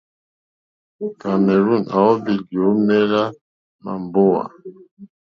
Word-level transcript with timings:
Cameroon 1.19 1.83
à 1.95 1.97
óhwì 2.09 2.33
lyǒmélá 2.49 3.23
màmbówà. 3.83 4.43